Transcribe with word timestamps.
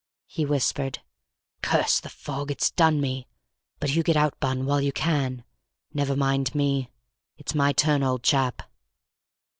he 0.25 0.47
whispered. 0.47 0.97
"Curse 1.61 1.99
the 1.99 2.09
fog—it's 2.09 2.71
done 2.71 2.99
me. 2.99 3.27
But 3.79 3.93
you 3.95 4.01
get 4.01 4.17
out, 4.17 4.33
Bunny, 4.39 4.63
while 4.63 4.81
you 4.81 4.91
can; 4.91 5.43
never 5.93 6.15
mind 6.15 6.55
me; 6.55 6.89
it's 7.37 7.53
my 7.53 7.71
turn, 7.71 8.01
old 8.01 8.23
chap." 8.23 8.63